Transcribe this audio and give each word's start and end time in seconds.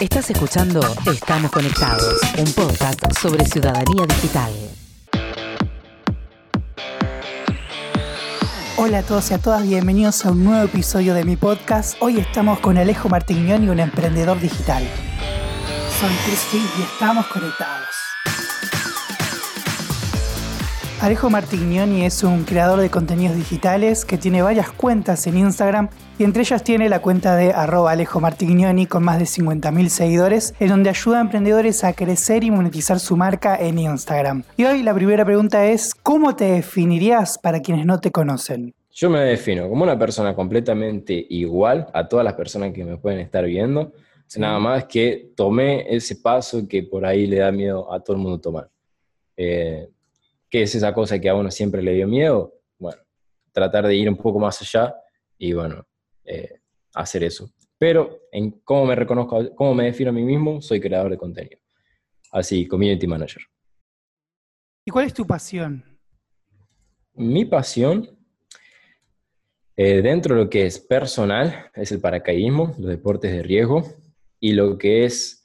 Estás 0.00 0.28
escuchando 0.28 0.80
Estamos 1.10 1.50
Conectados, 1.50 2.20
un 2.36 2.52
podcast 2.52 3.00
sobre 3.18 3.46
ciudadanía 3.46 4.04
digital. 4.06 4.52
Hola 8.76 8.98
a 8.98 9.02
todos 9.02 9.30
y 9.30 9.34
a 9.34 9.38
todas, 9.38 9.62
bienvenidos 9.62 10.26
a 10.26 10.32
un 10.32 10.44
nuevo 10.44 10.64
episodio 10.64 11.14
de 11.14 11.24
mi 11.24 11.36
podcast. 11.36 11.96
Hoy 12.00 12.18
estamos 12.18 12.60
con 12.60 12.76
Alejo 12.76 13.08
Martignoni, 13.08 13.70
un 13.70 13.80
emprendedor 13.80 14.38
digital. 14.38 14.84
Soy 15.98 16.14
Chris 16.26 16.46
y 16.52 16.82
estamos 16.82 17.26
conectados. 17.28 17.95
Alejo 21.06 21.30
Martignoni 21.30 22.04
es 22.04 22.24
un 22.24 22.42
creador 22.42 22.80
de 22.80 22.90
contenidos 22.90 23.36
digitales 23.36 24.04
que 24.04 24.18
tiene 24.18 24.42
varias 24.42 24.72
cuentas 24.72 25.28
en 25.28 25.38
Instagram 25.38 25.88
y 26.18 26.24
entre 26.24 26.42
ellas 26.42 26.64
tiene 26.64 26.88
la 26.88 27.00
cuenta 27.00 27.36
de 27.36 27.52
arroba 27.52 27.92
Alejo 27.92 28.18
Martignoni 28.18 28.86
con 28.86 29.04
más 29.04 29.20
de 29.20 29.24
50.000 29.26 29.86
seguidores 29.86 30.52
en 30.58 30.66
donde 30.66 30.90
ayuda 30.90 31.18
a 31.18 31.20
emprendedores 31.20 31.84
a 31.84 31.92
crecer 31.92 32.42
y 32.42 32.50
monetizar 32.50 32.98
su 32.98 33.16
marca 33.16 33.56
en 33.56 33.78
Instagram. 33.78 34.42
Y 34.56 34.64
hoy 34.64 34.82
la 34.82 34.92
primera 34.94 35.24
pregunta 35.24 35.64
es, 35.66 35.94
¿cómo 35.94 36.34
te 36.34 36.46
definirías 36.46 37.38
para 37.38 37.60
quienes 37.60 37.86
no 37.86 38.00
te 38.00 38.10
conocen? 38.10 38.74
Yo 38.90 39.08
me 39.08 39.20
defino 39.20 39.68
como 39.68 39.84
una 39.84 39.96
persona 39.96 40.34
completamente 40.34 41.24
igual 41.30 41.86
a 41.94 42.08
todas 42.08 42.24
las 42.24 42.34
personas 42.34 42.72
que 42.72 42.84
me 42.84 42.96
pueden 42.96 43.20
estar 43.20 43.44
viendo, 43.44 43.92
nada 44.38 44.58
más 44.58 44.86
que 44.86 45.30
tomé 45.36 45.86
ese 45.88 46.16
paso 46.16 46.66
que 46.66 46.82
por 46.82 47.06
ahí 47.06 47.28
le 47.28 47.36
da 47.36 47.52
miedo 47.52 47.92
a 47.92 48.00
todo 48.00 48.16
el 48.16 48.22
mundo 48.24 48.40
tomar. 48.40 48.68
Eh, 49.36 49.88
¿Qué 50.56 50.62
es 50.62 50.74
esa 50.74 50.94
cosa 50.94 51.20
que 51.20 51.28
a 51.28 51.34
uno 51.34 51.50
siempre 51.50 51.82
le 51.82 51.92
dio 51.92 52.08
miedo? 52.08 52.50
Bueno, 52.78 53.02
tratar 53.52 53.86
de 53.86 53.94
ir 53.94 54.08
un 54.08 54.16
poco 54.16 54.38
más 54.38 54.58
allá 54.62 54.96
y 55.36 55.52
bueno, 55.52 55.86
eh, 56.24 56.60
hacer 56.94 57.24
eso. 57.24 57.50
Pero 57.76 58.22
en 58.32 58.52
cómo 58.64 58.86
me 58.86 58.94
reconozco, 58.94 59.54
cómo 59.54 59.74
me 59.74 59.84
defino 59.84 60.08
a 60.08 60.14
mí 60.14 60.22
mismo, 60.22 60.62
soy 60.62 60.80
creador 60.80 61.10
de 61.10 61.18
contenido. 61.18 61.60
Así, 62.32 62.66
community 62.66 63.06
manager. 63.06 63.42
¿Y 64.86 64.90
cuál 64.90 65.04
es 65.04 65.12
tu 65.12 65.26
pasión? 65.26 65.84
Mi 67.12 67.44
pasión, 67.44 68.08
eh, 69.76 70.00
dentro 70.00 70.36
de 70.36 70.44
lo 70.44 70.48
que 70.48 70.64
es 70.64 70.78
personal, 70.80 71.70
es 71.74 71.92
el 71.92 72.00
paracaidismo, 72.00 72.74
los 72.78 72.88
deportes 72.88 73.30
de 73.30 73.42
riesgo, 73.42 73.84
y 74.40 74.54
lo 74.54 74.78
que 74.78 75.04
es 75.04 75.35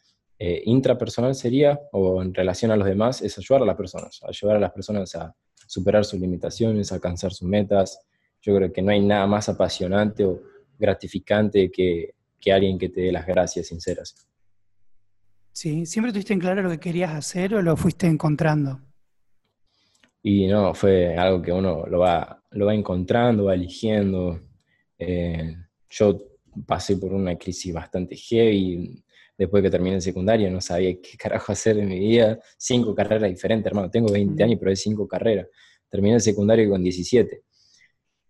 eh, 0.44 0.64
intrapersonal 0.66 1.36
sería, 1.36 1.80
o 1.92 2.20
en 2.20 2.34
relación 2.34 2.72
a 2.72 2.76
los 2.76 2.88
demás, 2.88 3.22
es 3.22 3.38
ayudar 3.38 3.62
a 3.62 3.66
las 3.68 3.78
personas, 3.78 4.20
ayudar 4.28 4.58
a 4.58 4.60
las 4.60 4.72
personas 4.72 5.14
a 5.16 5.36
superar 5.68 6.04
sus 6.04 6.20
limitaciones, 6.20 6.92
a 6.92 6.96
alcanzar 6.96 7.32
sus 7.32 7.48
metas. 7.48 8.00
Yo 8.42 8.56
creo 8.56 8.74
que 8.74 8.82
no 8.82 8.90
hay 8.90 9.02
nada 9.02 9.28
más 9.28 9.50
apasionante 9.50 10.26
o 10.26 10.42
gratificante 10.80 11.72
que, 11.72 12.16
que 12.40 12.52
alguien 12.52 12.80
que 12.80 12.90
te 12.90 13.02
dé 13.02 13.12
las 13.12 13.28
gracias 13.28 13.68
sinceras. 13.68 14.16
Sí, 15.52 15.86
¿siempre 15.86 16.12
tuviste 16.12 16.34
en 16.34 16.40
claro 16.40 16.64
lo 16.64 16.72
que 16.72 16.80
querías 16.80 17.12
hacer 17.14 17.54
o 17.54 17.62
lo 17.62 17.78
fuiste 17.78 18.08
encontrando? 18.08 18.82
Y 20.24 20.48
no, 20.48 20.74
fue 20.74 21.16
algo 21.18 21.40
que 21.44 21.52
uno 21.52 21.86
lo 21.86 22.00
va, 22.00 22.42
lo 22.50 22.66
va 22.66 22.74
encontrando, 22.74 23.44
va 23.44 23.54
eligiendo. 23.54 24.42
Eh, 24.98 25.56
yo 25.88 26.20
pasé 26.66 26.98
por 26.98 27.14
una 27.14 27.38
crisis 27.38 27.72
bastante 27.72 28.16
heavy, 28.16 29.04
después 29.42 29.64
que 29.64 29.72
terminé 29.72 29.96
el 29.96 30.02
secundario, 30.02 30.52
no 30.52 30.62
sabía 30.62 30.94
qué 31.02 31.18
carajo 31.18 31.52
hacer 31.52 31.78
en 31.80 31.90
mi 31.90 32.00
vida, 32.00 32.40
cinco 32.58 32.94
carreras 32.94 33.30
diferentes, 33.30 33.66
hermano, 33.66 33.90
tengo 33.90 34.12
20 34.12 34.44
años, 34.44 34.58
pero 34.60 34.70
hay 34.70 34.76
cinco 34.76 35.08
carreras. 35.08 35.48
Terminé 35.90 36.16
el 36.16 36.22
secundario 36.22 36.70
con 36.70 36.82
17. 36.84 37.44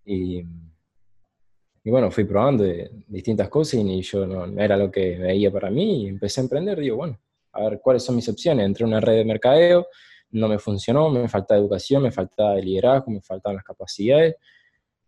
Y, 0.05 0.41
bueno, 1.83 2.09
fui 2.11 2.23
probando 2.23 2.63
distintas 3.07 3.49
cosas 3.49 3.81
y 3.81 4.01
yo 4.01 4.25
no, 4.25 4.45
era 4.59 4.77
lo 4.77 4.89
que 4.89 5.17
veía 5.17 5.51
para 5.51 5.69
mí 5.69 6.03
y 6.03 6.07
empecé 6.07 6.41
a 6.41 6.43
emprender. 6.43 6.79
Digo, 6.79 6.95
bueno, 6.95 7.19
a 7.51 7.69
ver 7.69 7.79
cuáles 7.81 8.03
son 8.03 8.15
mis 8.15 8.27
opciones. 8.29 8.65
Entré 8.65 8.83
en 8.83 8.89
una 8.89 8.99
red 8.99 9.17
de 9.17 9.25
mercadeo, 9.25 9.87
no 10.31 10.47
me 10.47 10.57
funcionó, 10.57 11.09
me 11.09 11.27
faltaba 11.27 11.59
educación, 11.59 12.03
me 12.03 12.11
faltaba 12.11 12.55
liderazgo, 12.55 13.11
me 13.11 13.21
faltaban 13.21 13.57
las 13.57 13.65
capacidades. 13.65 14.35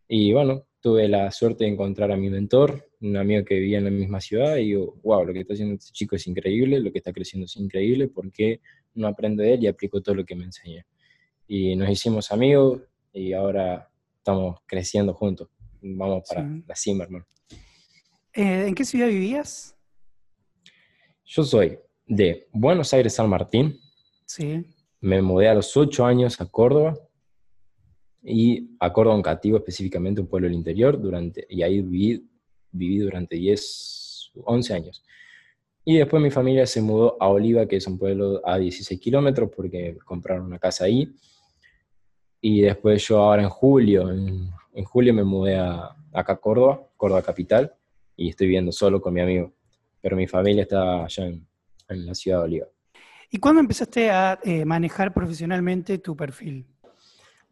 Y 0.08 0.34
bueno, 0.34 0.66
tuve 0.84 1.08
la 1.08 1.32
suerte 1.32 1.64
de 1.64 1.70
encontrar 1.70 2.12
a 2.12 2.18
mi 2.18 2.30
mentor, 2.30 2.90
un 3.00 3.16
amigo 3.16 3.46
que 3.46 3.56
vivía 3.56 3.78
en 3.78 3.86
la 3.86 3.90
misma 3.90 4.20
ciudad, 4.20 4.58
y 4.58 4.66
digo, 4.66 5.00
wow, 5.02 5.24
lo 5.24 5.32
que 5.32 5.40
está 5.40 5.54
haciendo 5.54 5.76
este 5.76 5.94
chico 5.94 6.18
es 6.18 6.28
increíble, 6.28 6.78
lo 6.82 6.92
que 6.92 6.98
está 6.98 7.14
creciendo 7.14 7.46
es 7.46 7.56
increíble, 7.56 8.10
¿por 8.10 8.30
qué 8.34 8.60
no 8.94 9.08
aprendo 9.08 9.44
de 9.44 9.54
él 9.54 9.64
y 9.64 9.68
aplico 9.68 10.02
todo 10.02 10.16
lo 10.16 10.26
que 10.26 10.36
me 10.36 10.44
enseña? 10.44 10.86
Y 11.48 11.78
nos 11.78 11.90
hicimos 11.90 12.34
amigos 12.34 12.82
y 13.14 13.32
ahora 13.32 13.90
estamos 14.18 14.58
creciendo 14.66 15.14
juntos. 15.14 15.48
Vamos 15.82 16.24
para 16.28 16.50
la 16.68 16.76
cima, 16.76 17.06
hermano. 17.06 17.26
Eh, 18.34 18.68
¿En 18.68 18.76
qué 18.76 18.84
ciudad 18.84 19.08
vivías? 19.08 19.78
Yo 21.24 21.44
soy 21.44 21.80
de 22.06 22.50
Buenos 22.52 22.94
Aires, 22.94 23.14
San 23.14 23.30
Martín. 23.30 23.80
Sí. 24.26 24.66
Me 25.00 25.22
mudé 25.22 25.48
a 25.48 25.54
los 25.54 25.78
ocho 25.78 26.06
años 26.06 26.42
a 26.42 26.46
Córdoba 26.46 27.00
y 28.24 28.70
a 28.80 28.94
Córdoba 28.94 29.22
Cativo 29.22 29.58
específicamente, 29.58 30.22
un 30.22 30.28
pueblo 30.28 30.48
del 30.48 30.56
interior, 30.56 31.00
durante, 31.00 31.46
y 31.50 31.62
ahí 31.62 31.82
viví, 31.82 32.26
viví 32.72 32.98
durante 33.00 33.36
10, 33.36 34.32
11 34.46 34.74
años. 34.74 35.04
Y 35.86 35.98
después 35.98 36.24
mi 36.24 36.32
familia 36.32 36.66
se 36.66 36.82
mudó 36.82 37.18
a 37.22 37.28
Oliva, 37.28 37.68
que 37.68 37.76
es 37.76 37.88
un 37.88 37.98
pueblo 37.98 38.42
a 38.46 38.58
16 38.58 39.00
kilómetros, 39.02 39.50
porque 39.54 39.98
compraron 40.06 40.46
una 40.46 40.58
casa 40.58 40.86
ahí. 40.86 41.14
Y 42.40 42.62
después 42.62 43.06
yo 43.06 43.20
ahora 43.20 43.44
en 43.44 43.50
julio, 43.50 44.10
en, 44.10 44.84
julio 44.86 45.14
me 45.14 45.26
mudé 45.26 45.58
a, 45.58 45.94
acá 46.14 46.34
a 46.34 46.38
Córdoba, 46.38 46.88
Córdoba 46.96 47.22
capital, 47.22 47.74
y 48.16 48.30
estoy 48.30 48.48
viviendo 48.48 48.72
solo 48.72 49.02
con 49.02 49.14
mi 49.14 49.20
amigo. 49.20 49.54
Pero 50.00 50.16
mi 50.16 50.28
familia 50.28 50.64
está 50.64 51.04
allá 51.04 51.28
en, 51.28 51.46
la 51.90 52.16
ciudad 52.16 52.40
de 52.40 52.44
Oliva. 52.46 52.68
¿Y 53.30 53.38
cuándo 53.38 53.60
empezaste 53.60 54.10
a 54.10 54.40
eh, 54.44 54.64
manejar 54.64 55.14
profesionalmente 55.14 55.98
tu 55.98 56.16
perfil? 56.16 56.66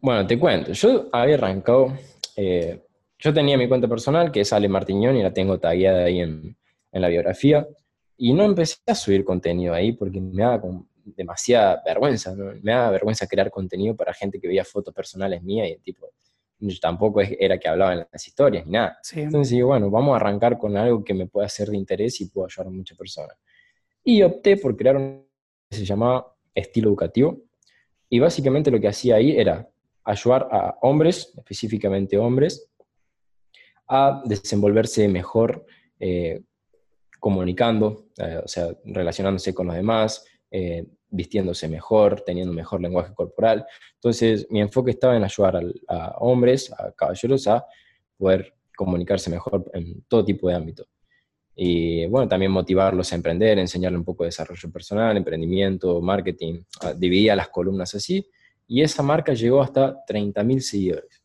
Bueno, 0.02 0.26
te 0.26 0.36
cuento. 0.36 0.72
Yo 0.72 1.08
había 1.12 1.36
arrancado, 1.36 1.96
eh, 2.34 2.82
yo 3.20 3.32
tenía 3.32 3.56
mi 3.56 3.68
cuenta 3.68 3.86
personal, 3.86 4.32
que 4.32 4.40
es 4.40 4.52
Ale 4.52 4.68
Martiñón, 4.68 5.16
y 5.16 5.22
la 5.22 5.32
tengo 5.32 5.60
tagueada 5.60 6.06
ahí 6.06 6.18
en, 6.18 6.56
la 6.90 7.06
biografía, 7.08 7.68
y 8.16 8.34
no 8.34 8.42
empecé 8.42 8.78
a 8.84 8.96
subir 8.96 9.24
contenido 9.24 9.72
ahí 9.72 9.92
porque 9.92 10.20
me 10.20 10.42
daba 10.42 10.60
demasiada 11.04 11.80
vergüenza, 11.86 12.34
me 12.34 12.72
daba 12.72 12.90
vergüenza 12.90 13.28
crear 13.28 13.48
contenido 13.50 13.94
para 13.94 14.12
gente 14.12 14.40
que 14.40 14.48
veía 14.48 14.64
fotos 14.64 14.92
personales 14.92 15.42
mías 15.42 15.68
y 15.70 15.76
tipo, 15.78 16.10
yo 16.58 16.78
tampoco 16.80 17.20
era 17.20 17.58
que 17.58 17.68
hablaba 17.68 17.92
en 17.92 18.04
las 18.12 18.26
historias 18.26 18.66
ni 18.66 18.72
nada. 18.72 18.98
Entonces 19.14 19.50
digo, 19.52 19.68
bueno, 19.68 19.88
vamos 19.88 20.14
a 20.14 20.16
arrancar 20.16 20.58
con 20.58 20.76
algo 20.76 21.02
que 21.04 21.14
me 21.14 21.28
pueda 21.28 21.48
ser 21.48 21.68
de 21.68 21.76
interés 21.76 22.20
y 22.20 22.28
pueda 22.28 22.48
ayudar 22.48 22.66
a 22.66 22.70
muchas 22.70 22.98
personas. 22.98 23.36
Y 24.04 24.22
opté 24.22 24.56
por 24.56 24.76
crear 24.76 24.96
un 24.96 25.24
que 25.70 25.76
se 25.76 25.84
llamaba 25.84 26.34
Estilo 26.52 26.88
Educativo, 26.90 27.38
y 28.10 28.18
básicamente 28.18 28.70
lo 28.70 28.80
que 28.80 28.88
hacía 28.88 29.14
ahí 29.14 29.38
era 29.38 29.68
ayudar 30.04 30.48
a 30.50 30.76
hombres, 30.82 31.32
específicamente 31.36 32.18
hombres, 32.18 32.68
a 33.88 34.22
desenvolverse 34.24 35.08
mejor 35.08 35.66
eh, 35.98 36.42
comunicando, 37.20 38.06
eh, 38.18 38.40
o 38.44 38.48
sea, 38.48 38.68
relacionándose 38.84 39.54
con 39.54 39.68
los 39.68 39.76
demás, 39.76 40.24
eh, 40.50 40.86
vistiéndose 41.08 41.68
mejor, 41.68 42.22
teniendo 42.22 42.52
mejor 42.52 42.80
lenguaje 42.80 43.14
corporal. 43.14 43.66
Entonces, 43.94 44.46
mi 44.50 44.60
enfoque 44.60 44.92
estaba 44.92 45.16
en 45.16 45.24
ayudar 45.24 45.62
a, 45.88 46.16
hombres, 46.18 46.72
a 46.72 46.90
caballeros, 46.92 47.46
a 47.46 47.64
poder 48.16 48.54
comunicarse 48.74 49.30
mejor 49.30 49.70
en 49.74 50.02
todo 50.08 50.24
tipo 50.24 50.48
de 50.48 50.54
ámbito. 50.54 50.86
Y 51.54 52.06
bueno, 52.06 52.26
también 52.26 52.50
motivarlos 52.50 53.12
a 53.12 53.16
emprender, 53.16 53.58
enseñarles 53.58 53.98
un 53.98 54.04
poco 54.06 54.24
de 54.24 54.28
desarrollo 54.28 54.72
personal, 54.72 55.16
emprendimiento, 55.16 56.00
marketing. 56.00 56.62
Dividía 56.96 57.36
las 57.36 57.50
columnas 57.50 57.94
así 57.94 58.26
y 58.72 58.80
esa 58.80 59.02
marca 59.02 59.34
llegó 59.34 59.60
hasta 59.60 60.02
30.000 60.06 60.60
seguidores. 60.60 61.22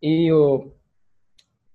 Y 0.00 0.24
digo, 0.24 0.76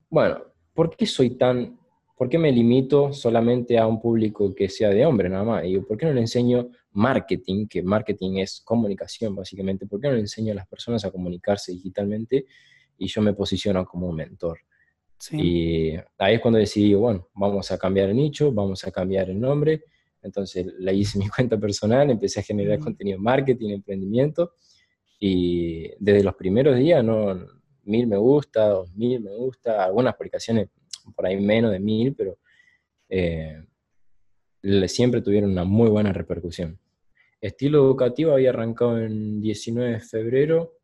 bueno, 0.10 0.44
¿por 0.74 0.94
qué 0.94 1.06
soy 1.06 1.38
tan, 1.38 1.80
por 2.18 2.28
qué 2.28 2.38
me 2.38 2.52
limito 2.52 3.14
solamente 3.14 3.78
a 3.78 3.88
un 3.88 4.02
público 4.02 4.54
que 4.54 4.68
sea 4.68 4.90
de 4.90 5.06
hombre 5.06 5.30
nada 5.30 5.46
más? 5.46 5.64
Y 5.64 5.70
digo, 5.70 5.88
¿por 5.88 5.98
qué 5.98 6.08
no 6.08 6.12
le 6.12 6.20
enseño 6.20 6.70
marketing, 6.92 7.68
que 7.68 7.82
marketing 7.82 8.40
es 8.40 8.60
comunicación 8.60 9.38
básicamente? 9.38 9.88
¿Por 9.88 10.02
qué 10.02 10.10
no 10.10 10.16
le 10.16 10.20
enseño 10.20 10.52
a 10.52 10.56
las 10.56 10.68
personas 10.68 11.06
a 11.06 11.12
comunicarse 11.12 11.72
digitalmente 11.72 12.46
y 12.98 13.08
yo 13.08 13.22
me 13.22 13.32
posiciono 13.32 13.86
como 13.86 14.10
un 14.10 14.18
mentor? 14.18 14.60
Y 15.32 15.94
ahí 16.18 16.36
es 16.36 16.42
cuando 16.42 16.60
decidí, 16.60 16.94
bueno, 16.94 17.30
vamos 17.34 17.72
a 17.72 17.78
cambiar 17.78 18.10
el 18.10 18.18
nicho, 18.18 18.52
vamos 18.52 18.84
a 18.84 18.92
cambiar 18.92 19.30
el 19.30 19.40
nombre 19.40 19.86
entonces 20.28 20.66
la 20.78 20.94
hice 20.94 21.18
mi 21.18 21.28
cuenta 21.36 21.58
personal, 21.58 22.10
empecé 22.10 22.40
a 22.40 22.44
generar 22.44 22.80
contenido 22.80 23.20
marketing, 23.20 23.70
emprendimiento, 23.72 24.54
y 25.20 25.90
desde 26.00 26.24
los 26.24 26.36
primeros 26.36 26.78
días, 26.78 27.04
no, 27.04 27.36
mil 27.84 28.08
me 28.08 28.18
gusta, 28.18 28.70
dos 28.70 28.94
mil 28.96 29.20
me 29.22 29.34
gusta, 29.34 29.84
algunas 29.84 30.16
publicaciones 30.16 30.70
por 31.16 31.26
ahí 31.26 31.40
menos 31.40 31.72
de 31.72 31.80
mil, 31.80 32.14
pero 32.16 32.38
eh, 33.10 33.64
siempre 34.88 35.22
tuvieron 35.22 35.52
una 35.52 35.64
muy 35.64 35.90
buena 35.90 36.14
repercusión. 36.14 36.80
Estilo 37.40 37.80
educativo 37.80 38.34
había 38.34 38.50
arrancado 38.50 39.00
en 39.00 39.42
19 39.42 39.92
de 39.94 40.00
febrero 40.00 40.77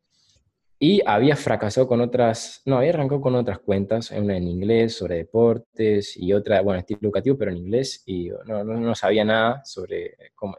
Y 0.85 1.01
había 1.05 1.37
fracasado 1.37 1.87
con 1.87 2.01
otras, 2.01 2.61
no, 2.65 2.75
había 2.75 2.89
arrancado 2.89 3.21
con 3.21 3.35
otras 3.35 3.59
cuentas, 3.59 4.11
una 4.11 4.35
en 4.35 4.49
inglés 4.49 4.97
sobre 4.97 5.15
deportes 5.15 6.17
y 6.17 6.33
otra, 6.33 6.59
bueno, 6.61 6.79
estilo 6.79 6.99
educativo, 7.03 7.37
pero 7.37 7.51
en 7.51 7.57
inglés, 7.59 8.03
y 8.05 8.27
no, 8.45 8.65
no, 8.65 8.77
no 8.77 8.93
sabía 8.93 9.23
nada 9.23 9.63
sobre 9.63 10.17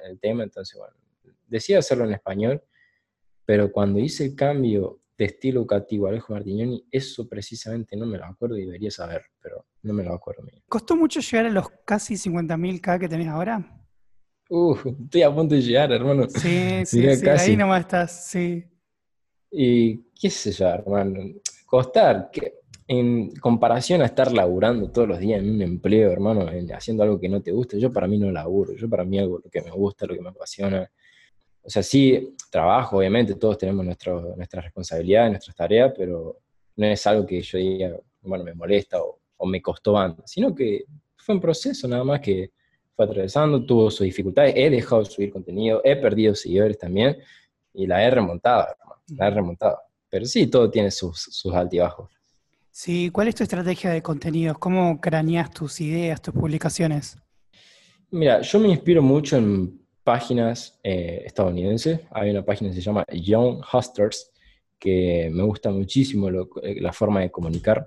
el 0.08 0.18
tema, 0.18 0.42
entonces, 0.42 0.78
bueno, 0.78 0.94
decía 1.46 1.78
hacerlo 1.78 2.06
en 2.06 2.14
español, 2.14 2.62
pero 3.44 3.70
cuando 3.70 3.98
hice 3.98 4.24
el 4.24 4.34
cambio 4.34 5.02
de 5.18 5.26
estilo 5.26 5.60
educativo 5.60 6.06
a 6.06 6.08
Alejo 6.08 6.32
Martignoni, 6.32 6.86
eso 6.90 7.28
precisamente 7.28 7.94
no 7.94 8.06
me 8.06 8.16
lo 8.16 8.24
acuerdo 8.24 8.56
y 8.56 8.64
debería 8.64 8.90
saber, 8.90 9.26
pero 9.42 9.66
no 9.82 9.92
me 9.92 10.04
lo 10.04 10.14
acuerdo. 10.14 10.42
¿Costó 10.70 10.96
mucho 10.96 11.20
llegar 11.20 11.44
a 11.44 11.50
los 11.50 11.68
casi 11.84 12.14
50.000 12.14 12.80
K 12.80 12.98
que 12.98 13.08
tenés 13.10 13.28
ahora? 13.28 13.78
Uf, 14.48 14.86
estoy 14.86 15.20
a 15.20 15.34
punto 15.34 15.54
de 15.54 15.60
llegar, 15.60 15.92
hermano. 15.92 16.30
Sí, 16.30 16.80
sí, 16.86 17.14
sí, 17.14 17.28
ahí 17.28 17.56
nomás 17.58 17.80
estás, 17.80 18.26
sí. 18.30 18.64
Y 19.50 20.03
qué 20.18 20.30
sé 20.30 20.52
yo, 20.52 20.66
hermano, 20.66 21.20
costar, 21.66 22.30
que 22.30 22.60
en 22.86 23.34
comparación 23.36 24.02
a 24.02 24.06
estar 24.06 24.32
laburando 24.32 24.90
todos 24.90 25.08
los 25.08 25.18
días 25.18 25.40
en 25.40 25.50
un 25.50 25.62
empleo, 25.62 26.12
hermano, 26.12 26.46
haciendo 26.74 27.02
algo 27.02 27.18
que 27.18 27.28
no 27.28 27.40
te 27.40 27.50
gusta, 27.50 27.78
yo 27.78 27.92
para 27.92 28.06
mí 28.06 28.18
no 28.18 28.30
laburo, 28.30 28.74
yo 28.74 28.88
para 28.88 29.04
mí 29.04 29.18
hago 29.18 29.40
lo 29.42 29.50
que 29.50 29.62
me 29.62 29.70
gusta, 29.70 30.06
lo 30.06 30.14
que 30.14 30.20
me 30.20 30.28
apasiona. 30.28 30.90
O 31.62 31.70
sea, 31.70 31.82
sí, 31.82 32.34
trabajo, 32.50 32.98
obviamente, 32.98 33.36
todos 33.36 33.56
tenemos 33.56 33.86
nuestras 33.86 34.64
responsabilidades, 34.64 35.30
nuestras 35.30 35.56
tareas, 35.56 35.92
pero 35.96 36.38
no 36.76 36.86
es 36.86 37.06
algo 37.06 37.24
que 37.24 37.40
yo 37.40 37.58
diga, 37.58 37.96
bueno, 38.20 38.44
me 38.44 38.54
molesta 38.54 39.02
o, 39.02 39.18
o 39.38 39.46
me 39.46 39.62
costó 39.62 39.96
antes, 39.96 40.30
sino 40.30 40.54
que 40.54 40.84
fue 41.16 41.34
un 41.34 41.40
proceso 41.40 41.88
nada 41.88 42.04
más 42.04 42.20
que 42.20 42.50
fue 42.94 43.06
atravesando, 43.06 43.64
tuvo 43.64 43.90
sus 43.90 44.04
dificultades, 44.04 44.54
he 44.56 44.70
dejado 44.70 45.02
de 45.02 45.10
subir 45.10 45.32
contenido, 45.32 45.80
he 45.84 45.96
perdido 45.96 46.34
seguidores 46.34 46.78
también 46.78 47.16
y 47.72 47.86
la 47.86 48.04
he 48.04 48.10
remontado, 48.10 48.68
hermano, 48.70 49.02
la 49.16 49.26
he 49.26 49.30
remontado. 49.30 49.78
Pero 50.14 50.26
sí, 50.26 50.46
todo 50.46 50.70
tiene 50.70 50.92
sus, 50.92 51.22
sus 51.22 51.52
altibajos. 51.52 52.08
Sí, 52.70 53.10
¿cuál 53.10 53.26
es 53.26 53.34
tu 53.34 53.42
estrategia 53.42 53.90
de 53.90 54.00
contenidos? 54.00 54.56
¿Cómo 54.58 55.00
craneas 55.00 55.50
tus 55.50 55.80
ideas, 55.80 56.22
tus 56.22 56.32
publicaciones? 56.32 57.18
Mira, 58.12 58.40
yo 58.40 58.60
me 58.60 58.68
inspiro 58.68 59.02
mucho 59.02 59.36
en 59.36 59.76
páginas 60.04 60.78
eh, 60.84 61.24
estadounidenses. 61.26 61.98
Hay 62.12 62.30
una 62.30 62.44
página 62.44 62.70
que 62.70 62.76
se 62.76 62.80
llama 62.80 63.04
Young 63.12 63.60
Hustlers, 63.72 64.30
que 64.78 65.28
me 65.32 65.42
gusta 65.42 65.72
muchísimo 65.72 66.28
eh, 66.28 66.80
la 66.80 66.92
forma 66.92 67.22
de 67.22 67.32
comunicar 67.32 67.84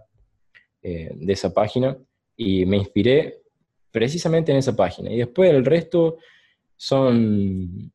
eh, 0.82 1.10
de 1.16 1.32
esa 1.32 1.54
página 1.54 1.98
y 2.36 2.66
me 2.66 2.76
inspiré 2.76 3.40
precisamente 3.90 4.52
en 4.52 4.58
esa 4.58 4.76
página. 4.76 5.10
Y 5.10 5.20
después 5.20 5.50
el 5.50 5.64
resto 5.64 6.18
son 6.76 7.90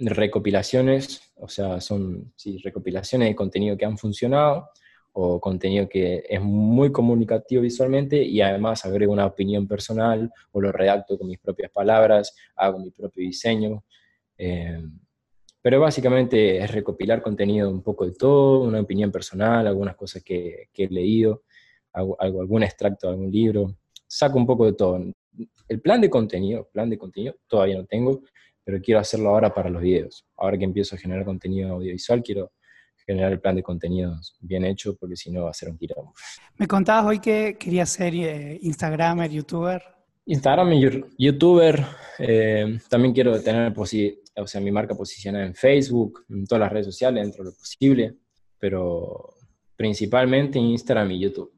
recopilaciones, 0.00 1.25
o 1.36 1.48
sea, 1.48 1.80
son 1.80 2.32
recopilaciones 2.62 3.28
de 3.28 3.36
contenido 3.36 3.76
que 3.76 3.84
han 3.84 3.98
funcionado 3.98 4.70
o 5.12 5.40
contenido 5.40 5.88
que 5.88 6.24
es 6.28 6.42
muy 6.42 6.92
comunicativo 6.92 7.62
visualmente 7.62 8.22
y 8.22 8.40
además 8.42 8.84
agrego 8.84 9.12
una 9.12 9.26
opinión 9.26 9.66
personal 9.66 10.30
o 10.52 10.60
lo 10.60 10.72
redacto 10.72 11.16
con 11.16 11.28
mis 11.28 11.38
propias 11.38 11.70
palabras, 11.70 12.34
hago 12.54 12.78
mi 12.78 12.90
propio 12.90 13.22
diseño. 13.22 13.84
Eh, 14.36 14.82
pero 15.62 15.80
básicamente 15.80 16.58
es 16.58 16.70
recopilar 16.70 17.22
contenido 17.22 17.68
un 17.70 17.82
poco 17.82 18.04
de 18.04 18.12
todo, 18.12 18.60
una 18.60 18.80
opinión 18.80 19.10
personal, 19.10 19.66
algunas 19.66 19.96
cosas 19.96 20.22
que, 20.22 20.68
he 20.72 20.88
leído, 20.88 21.42
algún 21.92 22.62
extracto 22.62 23.08
de 23.08 23.14
algún 23.14 23.32
libro, 23.32 23.74
saco 24.06 24.38
un 24.38 24.46
poco 24.46 24.66
de 24.66 24.74
todo. 24.74 25.02
El 25.66 25.80
plan 25.80 26.00
de 26.00 26.08
contenido, 26.08 26.68
plan 26.70 26.88
de 26.88 26.98
contenido 26.98 27.34
todavía 27.48 27.78
no 27.78 27.84
tengo, 27.84 28.22
pero 28.66 28.80
quiero 28.82 28.98
hacerlo 28.98 29.28
ahora 29.28 29.54
para 29.54 29.70
los 29.70 29.80
videos. 29.80 30.26
Ahora 30.36 30.58
que 30.58 30.64
empiezo 30.64 30.96
a 30.96 30.98
generar 30.98 31.24
contenido 31.24 31.74
audiovisual, 31.74 32.20
quiero 32.20 32.50
generar 33.06 33.30
el 33.30 33.38
plan 33.38 33.54
de 33.54 33.62
contenidos 33.62 34.36
bien 34.40 34.64
hecho, 34.64 34.96
porque 34.96 35.14
si 35.14 35.30
no 35.30 35.44
va 35.44 35.50
a 35.50 35.54
ser 35.54 35.68
un 35.68 35.78
tirón. 35.78 36.06
Me 36.56 36.66
contabas 36.66 37.06
hoy 37.06 37.20
que 37.20 37.56
querías 37.56 37.90
ser 37.90 38.12
eh, 38.16 38.58
Instagramer, 38.60 39.30
YouTuber. 39.30 39.80
Instagram 40.24 40.72
y 40.72 41.04
YouTuber. 41.16 41.86
Eh, 42.18 42.80
también 42.88 43.14
quiero 43.14 43.40
tener 43.40 43.72
o 43.76 44.46
sea, 44.48 44.60
mi 44.60 44.72
marca 44.72 44.96
posicionada 44.96 45.46
en 45.46 45.54
Facebook, 45.54 46.24
en 46.28 46.44
todas 46.44 46.62
las 46.62 46.72
redes 46.72 46.86
sociales, 46.86 47.22
dentro 47.22 47.44
de 47.44 47.50
lo 47.50 47.56
posible, 47.56 48.16
pero 48.58 49.32
principalmente 49.76 50.58
en 50.58 50.64
Instagram 50.64 51.12
y 51.12 51.20
YouTube. 51.20 51.52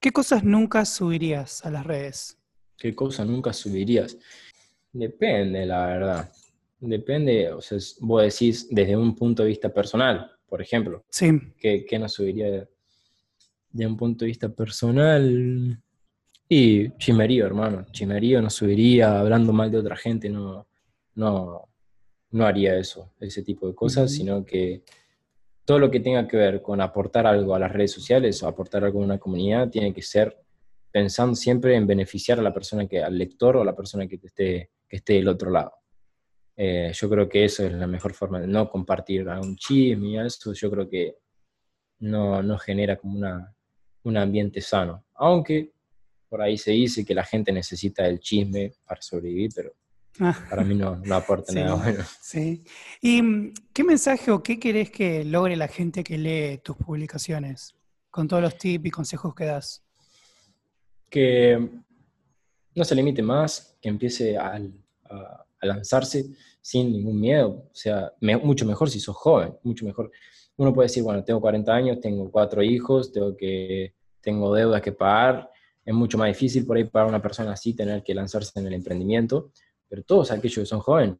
¿Qué 0.00 0.10
cosas 0.10 0.42
nunca 0.42 0.86
subirías 0.86 1.62
a 1.66 1.70
las 1.70 1.84
redes? 1.84 2.38
¿Qué 2.78 2.94
cosas 2.94 3.26
nunca 3.26 3.52
subirías? 3.52 4.16
Depende, 4.92 5.66
la 5.66 5.86
verdad. 5.86 6.32
Depende, 6.80 7.52
o 7.52 7.60
sea, 7.60 7.78
vos 8.00 8.22
decís 8.22 8.68
desde 8.70 8.96
un 8.96 9.14
punto 9.14 9.42
de 9.42 9.50
vista 9.50 9.72
personal, 9.72 10.30
por 10.48 10.60
ejemplo. 10.60 11.04
Sí. 11.08 11.30
¿Qué, 11.58 11.84
qué 11.86 11.98
no 11.98 12.08
subiría 12.08 12.68
de, 13.70 13.86
un 13.86 13.96
punto 13.96 14.24
de 14.24 14.28
vista 14.28 14.48
personal? 14.48 15.80
Y 16.48 16.90
chimerío, 16.98 17.46
hermano. 17.46 17.86
Chimerío 17.92 18.42
no 18.42 18.50
subiría 18.50 19.20
hablando 19.20 19.52
mal 19.52 19.70
de 19.70 19.78
otra 19.78 19.96
gente, 19.96 20.28
no, 20.28 20.66
no, 21.14 21.68
no 22.32 22.46
haría 22.46 22.76
eso, 22.76 23.12
ese 23.20 23.42
tipo 23.42 23.68
de 23.68 23.74
cosas, 23.74 24.12
sino 24.12 24.44
que 24.44 24.82
todo 25.64 25.78
lo 25.78 25.90
que 25.90 26.00
tenga 26.00 26.26
que 26.26 26.36
ver 26.36 26.60
con 26.60 26.80
aportar 26.80 27.26
algo 27.26 27.54
a 27.54 27.58
las 27.58 27.72
redes 27.72 27.92
sociales 27.92 28.42
o 28.42 28.48
aportar 28.48 28.84
algo 28.84 29.00
a 29.00 29.04
una 29.04 29.18
comunidad 29.18 29.70
tiene 29.70 29.94
que 29.94 30.02
ser 30.02 30.36
pensando 30.90 31.34
siempre 31.34 31.74
en 31.74 31.86
beneficiar 31.86 32.38
a 32.38 32.42
la 32.42 32.52
persona 32.52 32.86
que, 32.86 33.02
al 33.02 33.16
lector 33.16 33.56
o 33.56 33.62
a 33.62 33.64
la 33.64 33.74
persona 33.74 34.06
que, 34.06 34.20
esté, 34.22 34.70
que 34.92 34.96
esté 34.96 35.14
del 35.14 35.28
otro 35.28 35.50
lado. 35.50 35.72
Eh, 36.54 36.92
yo 36.94 37.08
creo 37.08 37.26
que 37.26 37.46
eso 37.46 37.64
es 37.64 37.72
la 37.72 37.86
mejor 37.86 38.12
forma 38.12 38.38
de 38.38 38.46
no 38.46 38.68
compartir 38.68 39.26
un 39.26 39.56
chisme 39.56 40.08
y 40.08 40.18
eso, 40.18 40.52
yo 40.52 40.70
creo 40.70 40.86
que 40.86 41.16
no, 42.00 42.42
no 42.42 42.58
genera 42.58 42.96
como 42.98 43.16
una, 43.16 43.56
un 44.02 44.18
ambiente 44.18 44.60
sano. 44.60 45.06
Aunque 45.14 45.72
por 46.28 46.42
ahí 46.42 46.58
se 46.58 46.72
dice 46.72 47.06
que 47.06 47.14
la 47.14 47.24
gente 47.24 47.52
necesita 47.52 48.06
el 48.06 48.20
chisme 48.20 48.74
para 48.84 49.00
sobrevivir, 49.00 49.50
pero 49.56 49.72
ah. 50.20 50.46
para 50.50 50.62
mí 50.62 50.74
no, 50.74 50.96
no 50.96 51.14
aporta 51.14 51.54
nada 51.54 51.74
bueno. 51.74 52.04
Sí. 52.20 52.62
¿Y 53.00 53.22
mm, 53.22 53.54
qué 53.72 53.84
mensaje 53.84 54.30
o 54.30 54.42
qué 54.42 54.60
querés 54.60 54.90
que 54.90 55.24
logre 55.24 55.56
la 55.56 55.68
gente 55.68 56.04
que 56.04 56.18
lee 56.18 56.58
tus 56.62 56.76
publicaciones 56.76 57.74
con 58.10 58.28
todos 58.28 58.42
los 58.42 58.58
tips 58.58 58.84
y 58.84 58.90
consejos 58.90 59.34
que 59.34 59.46
das? 59.46 59.82
que 61.08 61.68
no 62.74 62.84
se 62.84 62.94
limite 62.94 63.22
más, 63.22 63.76
que 63.80 63.90
empiece 63.90 64.36
a, 65.12 65.46
lanzarse 65.64 66.26
sin 66.60 66.92
ningún 66.92 67.20
miedo. 67.20 67.68
O 67.70 67.74
sea, 67.74 68.12
mucho 68.20 68.66
mejor 68.66 68.90
si 68.90 68.98
sos 68.98 69.16
joven, 69.16 69.56
mucho 69.62 69.84
mejor. 69.84 70.10
Uno 70.56 70.74
puede 70.74 70.88
decir, 70.88 71.04
bueno, 71.04 71.22
tengo 71.22 71.40
40 71.40 71.72
años, 71.72 72.00
tengo 72.00 72.30
cuatro 72.30 72.62
hijos, 72.62 73.12
tengo, 73.12 73.36
que, 73.36 73.94
tengo 74.20 74.52
deudas 74.54 74.82
que 74.82 74.92
pagar. 74.92 75.50
Es 75.84 75.94
mucho 75.94 76.18
más 76.18 76.28
difícil 76.28 76.66
por 76.66 76.76
ahí 76.76 76.84
para 76.84 77.06
una 77.06 77.22
persona 77.22 77.52
así 77.52 77.74
tener 77.74 78.02
que 78.02 78.14
lanzarse 78.14 78.58
en 78.58 78.66
el 78.66 78.74
emprendimiento, 78.74 79.52
pero 79.88 80.02
todos 80.02 80.30
aquellos 80.32 80.58
que 80.58 80.66
son 80.66 80.80
jóvenes, 80.80 81.16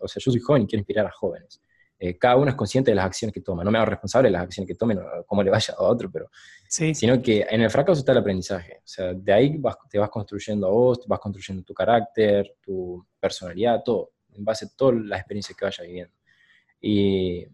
o 0.00 0.08
sea, 0.08 0.20
yo 0.20 0.30
soy 0.30 0.40
joven 0.40 0.62
y 0.62 0.66
quiero 0.66 0.80
inspirar 0.80 1.06
a 1.06 1.12
jóvenes. 1.12 1.60
Eh, 2.04 2.18
cada 2.18 2.34
uno 2.34 2.50
es 2.50 2.56
consciente 2.56 2.90
de 2.90 2.96
las 2.96 3.06
acciones 3.06 3.32
que 3.32 3.40
toma. 3.40 3.62
No 3.62 3.70
me 3.70 3.78
hago 3.78 3.86
responsable 3.86 4.26
de 4.26 4.32
las 4.32 4.42
acciones 4.42 4.66
que 4.66 4.74
tomen, 4.74 4.98
o 4.98 5.24
cómo 5.24 5.40
le 5.40 5.50
vaya 5.52 5.72
a 5.78 5.84
otro, 5.84 6.10
pero 6.10 6.28
sí. 6.68 6.92
sino 6.96 7.22
que 7.22 7.46
en 7.48 7.60
el 7.60 7.70
fracaso 7.70 8.00
está 8.00 8.10
el 8.10 8.18
aprendizaje. 8.18 8.78
O 8.78 8.88
sea, 8.88 9.14
de 9.14 9.32
ahí 9.32 9.62
te 9.88 10.00
vas 10.00 10.10
construyendo 10.10 10.66
a 10.66 10.70
vos, 10.70 11.00
te 11.00 11.06
vas 11.06 11.20
construyendo 11.20 11.62
tu 11.62 11.72
carácter, 11.72 12.56
tu 12.60 13.06
personalidad, 13.20 13.84
todo, 13.84 14.14
en 14.32 14.44
base 14.44 14.64
a 14.64 14.68
todas 14.76 14.96
las 14.96 15.20
experiencias 15.20 15.56
que 15.56 15.64
vayas 15.64 15.86
viviendo. 15.86 16.12
Y 16.80 17.46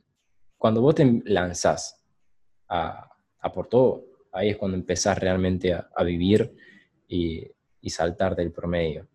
cuando 0.57 0.81
vos 0.81 0.95
te 0.95 1.23
lanzás 1.27 2.03
a, 2.71 3.07
por 3.53 3.67
todo, 3.67 4.07
ahí 4.33 4.49
es 4.49 4.57
cuando 4.57 4.79
empezás 4.79 5.19
realmente 5.19 5.75
a, 5.75 6.03
vivir 6.03 6.57
y, 7.07 7.47
y 7.83 7.91
saltar 7.91 8.35
del 8.35 8.51
promedio. 8.51 9.07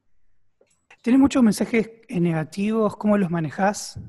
¿Tienes 1.02 1.20
muchos 1.20 1.42
mensajes 1.42 1.90
negativos? 2.08 2.96
¿Cómo 2.98 3.18
los 3.18 3.32
manejas? 3.32 4.00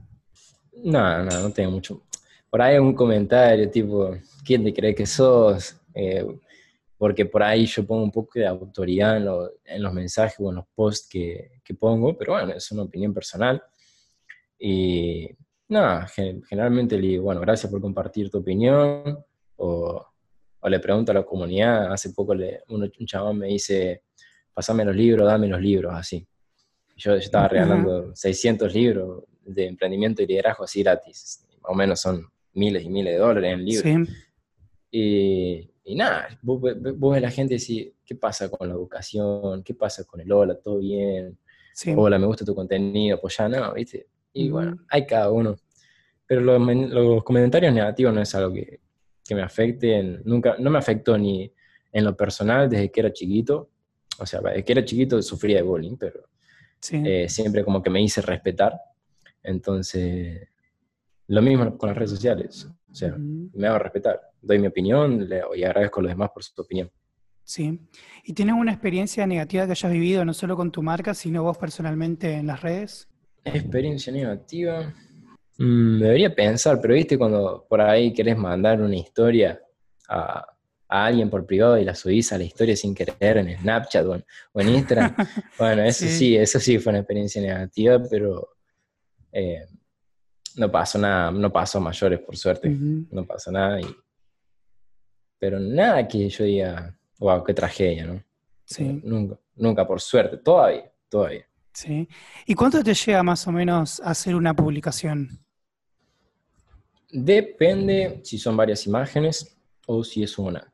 No, 0.82 1.22
no, 1.24 1.40
no 1.40 1.50
tengo 1.52 1.70
mucho. 1.70 2.02
Por 2.50 2.62
ahí 2.62 2.78
un 2.78 2.94
comentario 2.94 3.68
tipo, 3.70 4.16
¿quién 4.44 4.62
te 4.64 4.72
cree 4.72 4.94
que 4.94 5.06
sos? 5.06 5.76
Eh, 5.94 6.24
porque 6.96 7.26
por 7.26 7.42
ahí 7.42 7.66
yo 7.66 7.84
pongo 7.84 8.04
un 8.04 8.10
poco 8.10 8.38
de 8.38 8.46
autoridad 8.46 9.16
en, 9.16 9.82
los 9.82 9.92
mensajes 9.92 10.36
o 10.38 10.50
en 10.50 10.56
los 10.56 10.64
posts 10.74 11.08
que, 11.08 11.50
pongo, 11.78 12.16
pero 12.16 12.34
bueno, 12.34 12.52
es 12.54 12.70
una 12.70 12.84
opinión 12.84 13.12
personal. 13.12 13.62
Y 14.58 15.28
nada, 15.68 16.06
generalmente 16.06 16.96
le 16.96 17.08
digo, 17.08 17.24
bueno, 17.24 17.40
gracias 17.40 17.70
por 17.70 17.80
compartir 17.80 18.30
tu 18.30 18.38
opinión, 18.38 19.18
o, 19.56 20.06
le 20.62 20.80
pregunto 20.80 21.12
a 21.12 21.16
la 21.16 21.24
comunidad, 21.24 21.92
hace 21.92 22.10
poco 22.10 22.34
le, 22.34 22.62
un, 22.68 22.90
chabón 23.04 23.38
me 23.38 23.48
dice, 23.48 24.04
pasame 24.54 24.84
los 24.84 24.96
libros, 24.96 25.26
dame 25.26 25.48
los 25.48 25.60
libros, 25.60 25.92
así. 25.94 26.26
Yo, 26.96 27.12
yo 27.12 27.16
estaba 27.16 27.48
regalando 27.48 28.14
600 28.14 28.72
libros, 28.72 29.24
de 29.44 29.66
emprendimiento 29.66 30.22
y 30.22 30.26
liderazgo 30.26 30.64
así 30.64 30.82
gratis. 30.82 31.46
Más 31.62 31.72
o 31.72 31.74
menos 31.74 32.00
son 32.00 32.26
miles 32.52 32.84
y 32.84 32.88
miles 32.88 33.14
de 33.14 33.18
dólares 33.18 33.52
en 33.52 33.64
libros. 33.64 34.10
Y, 34.90 35.70
y, 35.84 35.94
nada, 35.96 36.28
vos, 36.42 36.60
ves 36.62 37.16
a 37.16 37.20
la 37.20 37.30
gente 37.30 37.54
y 37.54 37.58
decís, 37.58 37.92
¿qué 38.04 38.14
pasa 38.14 38.48
con 38.48 38.68
la 38.68 38.74
educación? 38.74 39.62
¿Qué 39.64 39.74
pasa 39.74 40.04
con 40.04 40.20
el 40.20 40.30
hola? 40.30 40.54
¿Todo 40.54 40.78
bien? 40.78 41.36
Hola, 41.96 42.18
me 42.18 42.26
gusta 42.26 42.44
tu 42.44 42.54
contenido, 42.54 43.20
pues 43.20 43.36
ya 43.36 43.48
no, 43.48 43.74
¿viste? 43.74 44.06
Y 44.32 44.48
bueno, 44.48 44.78
hay 44.88 45.06
cada 45.06 45.30
uno. 45.30 45.56
pero 46.26 46.40
los, 46.40 46.60
los 46.90 47.24
comentarios 47.24 47.74
negativos 47.74 48.14
no 48.14 48.20
es 48.20 48.34
algo 48.34 48.52
que, 48.52 48.80
que 49.24 49.34
me 49.34 49.42
afecte, 49.42 50.20
nunca, 50.24 50.56
no 50.58 50.70
me 50.70 50.78
afectó 50.78 51.16
ni 51.16 51.50
en 51.92 52.04
lo 52.04 52.16
personal 52.16 52.68
desde 52.68 52.90
que 52.90 53.00
era 53.00 53.12
chiquito, 53.12 53.70
o 54.18 54.26
sea, 54.26 54.40
desde 54.40 54.64
que 54.64 54.72
era 54.72 54.84
chiquito 54.84 55.20
sufría 55.22 55.56
de 55.56 55.62
bullying, 55.62 55.96
pero 55.96 56.28
eh, 56.92 57.28
siempre 57.28 57.64
como 57.64 57.82
que 57.82 57.90
me 57.90 58.02
hice 58.02 58.20
respetar, 58.20 58.78
entonces 59.44 60.48
lo 61.28 61.40
mismo 61.40 61.78
con 61.78 61.88
las 61.88 61.96
redes 61.96 62.10
sociales, 62.10 62.68
o 62.90 62.94
sea, 62.94 63.14
me 63.16 63.66
hago 63.66 63.78
respetar, 63.78 64.20
doy 64.40 64.58
mi 64.58 64.66
opinión 64.66 65.28
y 65.54 65.64
agradezco 65.64 66.00
a 66.00 66.02
los 66.02 66.12
demás 66.12 66.30
por 66.32 66.42
su 66.42 66.60
opinión. 66.60 66.90
Sí. 67.44 67.78
¿Y 68.24 68.32
tienes 68.32 68.54
una 68.54 68.72
experiencia 68.72 69.26
negativa 69.26 69.66
que 69.66 69.72
hayas 69.72 69.92
vivido 69.92 70.24
no 70.24 70.32
solo 70.32 70.56
con 70.56 70.70
tu 70.70 70.82
marca, 70.82 71.12
sino 71.12 71.42
vos 71.42 71.58
personalmente 71.58 72.32
en 72.32 72.46
las 72.46 72.62
redes? 72.62 73.08
Experiencia 73.44 74.12
negativa. 74.12 74.92
Mm, 75.58 76.00
debería 76.00 76.34
pensar, 76.34 76.80
pero 76.80 76.94
viste 76.94 77.18
cuando 77.18 77.66
por 77.68 77.80
ahí 77.80 78.12
querés 78.12 78.36
mandar 78.36 78.80
una 78.80 78.96
historia 78.96 79.60
a, 80.08 80.46
alguien 80.88 81.28
por 81.28 81.44
privado 81.44 81.76
y 81.76 81.84
la 81.84 81.94
subís 81.94 82.32
a 82.32 82.38
la 82.38 82.44
historia 82.44 82.76
sin 82.76 82.94
querer 82.94 83.38
en 83.38 83.58
Snapchat 83.58 84.06
o 84.06 84.14
en, 84.60 84.68
Instagram. 84.68 85.14
bueno, 85.58 85.82
eso 85.82 86.06
sí. 86.06 86.36
eso 86.36 86.60
sí 86.60 86.78
fue 86.78 86.90
una 86.90 87.00
experiencia 87.00 87.42
negativa, 87.42 88.00
pero 88.08 88.53
eh, 89.34 89.66
no 90.56 90.70
pasó 90.70 90.98
nada, 90.98 91.32
no 91.32 91.52
pasó 91.52 91.80
mayores 91.80 92.20
por 92.20 92.36
suerte, 92.36 92.70
no 92.70 93.26
pasó 93.26 93.50
nada. 93.50 93.80
pero 95.38 95.58
nada 95.58 96.06
que 96.06 96.28
yo 96.28 96.44
diga, 96.44 96.96
wow, 97.18 97.42
qué 97.42 97.52
tragedia, 97.52 98.06
¿no? 98.06 98.22
Sí. 98.64 99.00
Nunca, 99.02 99.36
nunca 99.56 99.86
por 99.86 100.00
suerte, 100.00 100.36
todavía, 100.36 100.90
todavía. 101.08 101.46
Sí. 101.72 102.08
¿Y 102.46 102.54
cuánto 102.54 102.82
te 102.84 102.94
llega 102.94 103.22
más 103.24 103.46
o 103.48 103.52
menos 103.52 104.00
a 104.00 104.10
hacer 104.10 104.36
una 104.36 104.54
publicación? 104.54 105.28
Depende 107.10 108.20
si 108.22 108.38
son 108.38 108.56
varias 108.56 108.86
imágenes 108.86 109.56
o 109.86 110.04
si 110.04 110.22
es 110.22 110.38
una. 110.38 110.72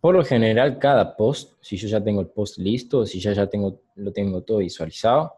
Por 0.00 0.14
lo 0.14 0.24
general, 0.24 0.78
cada 0.78 1.16
post, 1.16 1.54
si 1.60 1.76
yo 1.76 1.88
ya 1.88 2.02
tengo 2.02 2.20
el 2.20 2.28
post 2.28 2.58
listo, 2.58 3.04
si 3.04 3.18
ya, 3.18 3.32
ya 3.32 3.48
tengo, 3.48 3.82
lo 3.96 4.12
tengo 4.12 4.42
todo 4.42 4.58
visualizado, 4.58 5.32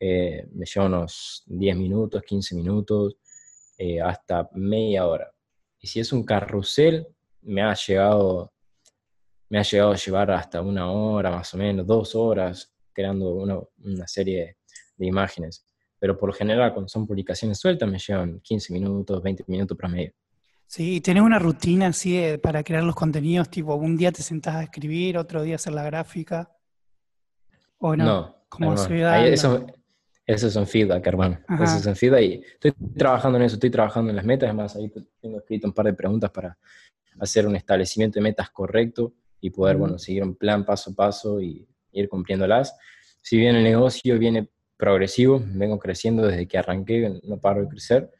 eh, 0.00 0.46
me 0.52 0.66
lleva 0.66 0.86
unos 0.86 1.42
10 1.46 1.76
minutos, 1.76 2.22
15 2.22 2.54
minutos, 2.54 3.16
eh, 3.76 4.00
hasta 4.00 4.48
media 4.54 5.06
hora. 5.06 5.32
Y 5.80 5.86
si 5.86 6.00
es 6.00 6.12
un 6.12 6.24
carrusel, 6.24 7.06
me 7.42 7.62
ha 7.62 7.74
llegado, 7.74 8.52
me 9.48 9.58
ha 9.58 9.62
llegado 9.62 9.92
a 9.92 9.96
llevar 9.96 10.30
hasta 10.30 10.60
una 10.60 10.90
hora 10.90 11.30
más 11.30 11.54
o 11.54 11.56
menos, 11.56 11.86
dos 11.86 12.14
horas, 12.14 12.72
creando 12.92 13.34
una, 13.34 13.58
una 13.78 14.06
serie 14.08 14.56
de 14.96 15.06
imágenes 15.06 15.64
pero 15.98 16.16
por 16.16 16.28
lo 16.28 16.32
general 16.32 16.72
cuando 16.72 16.88
son 16.88 17.06
publicaciones 17.06 17.58
sueltas 17.58 17.88
me 17.88 17.98
llevan 17.98 18.40
15 18.40 18.72
minutos, 18.72 19.22
20 19.22 19.44
minutos 19.48 19.76
promedio. 19.76 20.12
Sí, 20.66 20.96
¿y 20.96 21.00
tenés 21.00 21.22
una 21.22 21.38
rutina 21.38 21.88
así 21.88 22.20
para 22.42 22.62
crear 22.62 22.84
los 22.84 22.94
contenidos? 22.94 23.48
Tipo, 23.48 23.74
un 23.74 23.96
día 23.96 24.12
te 24.12 24.22
sentás 24.22 24.56
a 24.56 24.62
escribir, 24.64 25.16
otro 25.16 25.42
día 25.42 25.56
hacer 25.56 25.72
la 25.72 25.82
gráfica. 25.82 26.54
¿O 27.78 27.96
no? 27.96 28.04
No, 28.04 28.36
como 28.48 28.74
eso, 28.74 29.66
eso 30.28 30.50
son 30.50 30.66
feedback, 30.66 31.06
hermano. 31.06 31.40
Eso 31.58 31.78
son 31.80 31.96
feedback 31.96 32.22
y 32.22 32.42
estoy 32.52 32.72
trabajando 32.94 33.38
en 33.38 33.44
eso, 33.44 33.54
estoy 33.54 33.70
trabajando 33.70 34.10
en 34.10 34.16
las 34.16 34.26
metas. 34.26 34.48
Además, 34.48 34.76
ahí 34.76 34.92
tengo 35.22 35.38
escrito 35.38 35.66
un 35.66 35.72
par 35.72 35.86
de 35.86 35.94
preguntas 35.94 36.30
para 36.30 36.58
hacer 37.18 37.46
un 37.46 37.56
establecimiento 37.56 38.18
de 38.18 38.24
metas 38.24 38.50
correcto 38.50 39.14
y 39.40 39.48
poder, 39.48 39.78
bueno, 39.78 39.98
seguir 39.98 40.22
un 40.22 40.34
plan 40.34 40.66
paso 40.66 40.90
a 40.90 40.94
paso 40.94 41.40
y 41.40 41.66
ir 41.92 42.10
cumpliéndolas. 42.10 42.76
Si 43.22 43.38
bien 43.38 43.56
el 43.56 43.64
negocio 43.64 44.18
viene 44.18 44.50
progresivo, 44.76 45.42
vengo 45.42 45.78
creciendo 45.78 46.26
desde 46.26 46.46
que 46.46 46.58
arranqué, 46.58 47.20
no 47.22 47.38
paro 47.38 47.62
de 47.62 47.68
crecer, 47.68 48.10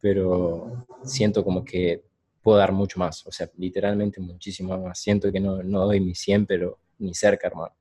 pero 0.00 0.84
siento 1.04 1.44
como 1.44 1.64
que 1.64 2.02
puedo 2.42 2.58
dar 2.58 2.72
mucho 2.72 2.98
más, 2.98 3.24
o 3.24 3.30
sea, 3.30 3.48
literalmente 3.56 4.20
muchísimo 4.20 4.76
más. 4.78 4.98
Siento 4.98 5.30
que 5.30 5.38
no, 5.38 5.62
no 5.62 5.86
doy 5.86 6.00
mi 6.00 6.16
100, 6.16 6.44
pero 6.44 6.80
ni 6.98 7.14
cerca, 7.14 7.46
hermano. 7.46 7.72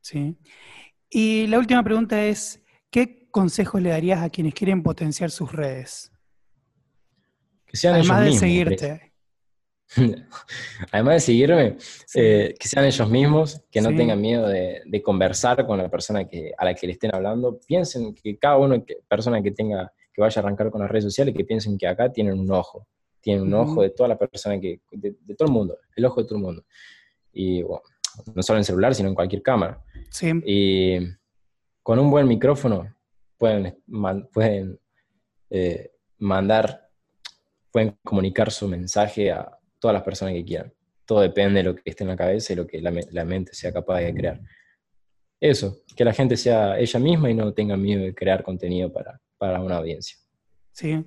Sí. 0.00 0.34
Y 1.08 1.46
la 1.46 1.60
última 1.60 1.84
pregunta 1.84 2.26
es, 2.26 2.60
¿qué 2.90 3.28
consejos 3.30 3.80
le 3.80 3.90
darías 3.90 4.22
a 4.22 4.30
quienes 4.30 4.54
quieren 4.54 4.82
potenciar 4.82 5.30
sus 5.30 5.52
redes? 5.52 6.12
Que 7.66 7.76
sean 7.76 7.94
Además 7.94 8.24
de 8.24 8.32
seguirte. 8.32 9.10
Además 10.92 11.14
de 11.14 11.20
seguirme, 11.20 11.76
eh, 12.14 12.54
que 12.58 12.68
sean 12.68 12.84
ellos 12.84 13.10
mismos, 13.10 13.60
que 13.70 13.80
no 13.80 13.94
tengan 13.94 14.20
miedo 14.20 14.46
de, 14.46 15.02
conversar 15.04 15.66
con 15.66 15.78
la 15.78 15.88
persona 15.88 16.28
que, 16.28 16.52
a 16.56 16.64
la 16.64 16.74
que 16.74 16.86
le 16.86 16.92
estén 16.92 17.14
hablando. 17.14 17.58
Piensen 17.66 18.14
que 18.14 18.38
cada 18.38 18.56
uno, 18.56 18.84
que, 18.84 18.98
persona 19.08 19.42
que 19.42 19.50
tenga, 19.50 19.92
que 20.12 20.20
vaya 20.20 20.40
a 20.40 20.44
arrancar 20.44 20.70
con 20.70 20.80
las 20.80 20.90
redes 20.90 21.04
sociales, 21.04 21.34
que 21.36 21.44
piensen 21.44 21.76
que 21.76 21.88
acá 21.88 22.12
tienen 22.12 22.38
un 22.38 22.50
ojo, 22.52 22.86
tienen 23.20 23.42
un 23.42 23.54
ojo 23.54 23.82
de 23.82 23.90
toda 23.90 24.08
la 24.08 24.18
persona 24.18 24.60
que, 24.60 24.80
de, 24.92 25.14
todo 25.36 25.46
el 25.46 25.52
mundo, 25.52 25.78
el 25.96 26.04
ojo 26.04 26.22
de 26.22 26.28
todo 26.28 26.38
el 26.38 26.44
mundo. 26.44 26.64
Y 27.32 27.62
bueno, 27.62 27.82
no 28.34 28.42
solo 28.42 28.58
en 28.58 28.64
celular, 28.64 28.94
sino 28.94 29.08
en 29.08 29.14
cualquier 29.14 29.42
cámara. 29.42 29.82
Y 30.44 30.98
con 31.90 31.98
un 31.98 32.08
buen 32.08 32.28
micrófono 32.28 32.94
pueden, 33.36 33.76
pueden 34.32 34.78
eh, 35.50 35.90
mandar, 36.18 36.88
pueden 37.72 37.98
comunicar 38.04 38.52
su 38.52 38.68
mensaje 38.68 39.32
a, 39.32 39.58
todas 39.80 39.94
las 39.94 40.04
personas 40.04 40.34
que 40.34 40.44
quieran. 40.44 40.72
Todo 41.04 41.22
depende 41.22 41.58
de 41.58 41.64
lo 41.64 41.74
que 41.74 41.82
esté 41.90 42.04
en 42.04 42.10
la 42.10 42.16
cabeza 42.16 42.52
y 42.52 42.56
lo 42.56 42.64
que 42.64 42.80
la, 42.80 43.24
mente 43.24 43.54
sea 43.54 43.72
capaz 43.72 43.98
de 43.98 44.14
crear. 44.14 44.40
Eso, 45.40 45.78
que 45.96 46.04
la 46.04 46.12
gente 46.12 46.36
sea 46.36 46.78
ella 46.78 47.00
misma 47.00 47.28
y 47.28 47.34
no 47.34 47.52
tenga 47.52 47.76
miedo 47.76 48.04
de 48.04 48.14
crear 48.14 48.44
contenido 48.44 48.92
para, 48.92 49.20
para 49.36 49.60
una 49.60 49.78
audiencia. 49.78 50.16
Sí, 50.70 51.04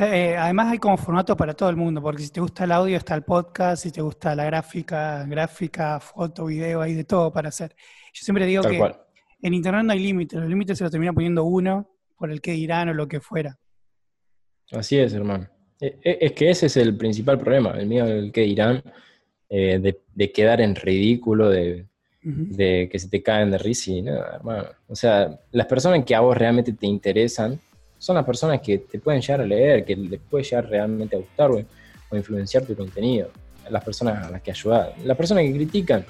eh, 0.00 0.36
además 0.36 0.70
hay 0.70 0.78
como 0.78 0.98
formato 0.98 1.34
para 1.34 1.54
todo 1.54 1.70
el 1.70 1.76
mundo, 1.76 2.02
porque 2.02 2.24
si 2.24 2.28
te 2.28 2.42
gusta 2.42 2.64
el 2.64 2.72
audio 2.72 2.98
está 2.98 3.14
el 3.14 3.22
podcast, 3.22 3.84
si 3.84 3.90
te 3.90 4.02
gusta 4.02 4.34
la 4.34 4.44
gráfica, 4.44 5.24
gráfica, 5.24 5.98
foto, 5.98 6.44
video, 6.44 6.82
hay 6.82 6.92
de 6.92 7.04
todo 7.04 7.32
para 7.32 7.48
hacer. 7.48 7.74
Yo 8.12 8.22
siempre 8.22 8.44
digo 8.44 8.62
que 8.62 9.05
en 9.42 9.54
Internet 9.54 9.84
no 9.84 9.92
hay 9.92 10.00
límites, 10.00 10.38
los 10.38 10.48
límites 10.48 10.78
se 10.78 10.84
los 10.84 10.90
termina 10.90 11.12
poniendo 11.12 11.44
uno 11.44 11.88
por 12.16 12.30
el 12.30 12.40
que 12.40 12.52
dirán 12.52 12.88
o 12.88 12.94
lo 12.94 13.08
que 13.08 13.20
fuera. 13.20 13.58
Así 14.72 14.98
es, 14.98 15.12
hermano. 15.12 15.48
Eh, 15.80 15.98
eh, 16.02 16.18
es 16.22 16.32
que 16.32 16.50
ese 16.50 16.66
es 16.66 16.76
el 16.76 16.96
principal 16.96 17.38
problema, 17.38 17.72
el 17.78 17.86
miedo 17.86 18.06
del 18.06 18.32
que 18.32 18.42
dirán, 18.42 18.82
eh, 19.48 19.78
de, 20.14 20.32
quedar 20.32 20.60
en 20.60 20.74
ridículo, 20.74 21.50
de, 21.50 21.86
que 22.20 22.98
se 22.98 23.08
te 23.08 23.22
caen 23.22 23.50
de 23.50 23.58
risa 23.58 23.90
y 23.90 24.02
nada, 24.02 24.36
hermano. 24.36 24.68
O 24.88 24.96
sea, 24.96 25.38
las 25.52 25.66
personas 25.66 26.04
que 26.04 26.14
a 26.14 26.20
vos 26.20 26.36
realmente 26.36 26.72
te 26.72 26.86
interesan 26.86 27.60
son 27.98 28.16
las 28.16 28.24
personas 28.24 28.60
que 28.60 28.78
te 28.78 28.98
pueden 28.98 29.20
llegar 29.20 29.40
a 29.40 29.46
leer, 29.46 29.84
que 29.84 29.94
les 29.94 30.20
puede 30.20 30.44
llegar 30.44 30.68
realmente 30.68 31.16
a 31.16 31.18
gustar 31.20 31.50
o, 31.50 31.64
influenciar 32.16 32.64
tu 32.64 32.74
contenido. 32.74 33.30
Las 33.68 33.84
personas 33.84 34.26
a 34.26 34.30
las 34.30 34.42
que 34.42 34.52
ayudas. 34.52 34.90
Las 35.04 35.16
personas 35.16 35.44
que 35.44 35.52
critican, 35.52 36.04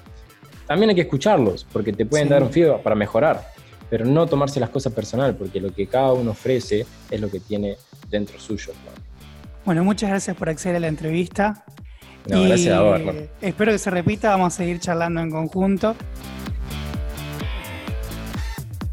también 0.67 0.91
hay 0.91 0.97
que 0.97 1.03
escucharlos, 1.03 1.67
porque 1.73 1.93
te 1.93 2.05
pueden 2.07 2.29
dar 2.29 2.43
un 2.43 2.51
feedback 2.51 2.83
para 2.83 2.97
mejorar, 2.97 3.49
pero 3.89 4.05
no 4.05 4.27
tomarse 4.27 4.61
las 4.61 4.71
cosas 4.71 4.93
personal, 4.93 5.35
porque 5.37 5.61
lo 5.61 5.73
que 5.73 5.87
cada 5.87 6.13
uno 6.13 6.33
ofrece 6.33 6.87
es 7.11 7.21
lo 7.21 7.31
que 7.31 7.41
tiene 7.41 7.77
dentro 8.09 8.39
suyo. 8.39 8.73
Bueno, 9.65 9.85
muchas 9.85 10.11
gracias 10.11 10.37
por 10.37 10.49
acceder 10.49 10.77
a 10.77 10.81
la 10.81 10.89
entrevista. 10.89 11.65
No, 12.27 12.43
gracias 12.43 12.75
a 12.75 12.81
vos, 12.81 13.01
Espero 13.41 13.73
que 13.73 13.79
se 13.79 13.91
repita, 13.91 14.31
vamos 14.31 14.55
a 14.55 14.57
seguir 14.57 14.81
charlando 14.81 15.21
en 15.21 15.31
conjunto. 15.31 15.95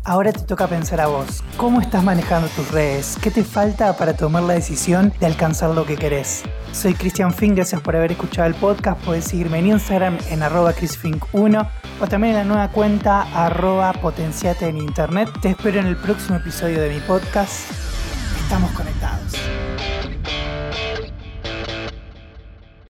Ahora 0.06 0.34
te 0.34 0.42
toca 0.42 0.68
pensar 0.68 1.00
a 1.00 1.08
vos, 1.08 1.42
¿cómo 1.56 1.80
estás 1.80 2.04
manejando 2.04 2.50
tus 2.50 2.70
redes? 2.72 3.18
¿Qué 3.22 3.32
te 3.32 3.44
falta 3.44 3.96
para 3.96 4.16
tomar 4.16 4.44
la 4.44 4.54
decisión 4.54 5.14
de 5.20 5.26
alcanzar 5.26 5.70
lo 5.70 5.86
que 5.86 5.96
querés? 5.96 6.44
Soy 6.74 6.96
Cristian 6.96 7.32
Fink, 7.32 7.56
gracias 7.56 7.80
por 7.82 7.96
haber 7.96 8.12
escuchado 8.14 8.48
el 8.48 8.56
podcast. 8.56 9.00
Puedes 9.06 9.26
seguirme 9.26 9.60
en 9.60 9.68
Instagram 9.68 10.18
en 10.30 10.42
arroba 10.42 10.74
chrisfink1 10.74 11.70
o 12.02 12.08
también 12.08 12.34
en 12.34 12.40
la 12.40 12.44
nueva 12.46 12.72
cuenta 12.72 13.22
arroba 13.34 13.94
potenciate 13.94 14.68
en 14.68 14.78
internet. 14.78 15.30
Te 15.42 15.50
espero 15.50 15.80
en 15.80 15.86
el 15.86 15.96
próximo 15.96 16.38
episodio 16.38 16.82
de 16.82 16.90
mi 16.90 17.00
podcast. 17.02 17.72
Estamos 18.42 18.72
conectados. 18.72 18.83